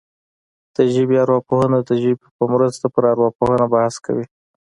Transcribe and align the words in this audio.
د 0.75 0.77
ژبې 0.93 1.15
ارواپوهنه 1.23 1.77
د 1.87 1.89
ژبې 2.03 2.27
په 2.37 2.43
مرسته 2.53 2.85
پر 2.93 3.03
ارواپوهنه 3.11 3.65
بحث 3.73 3.95
کوي 4.05 4.25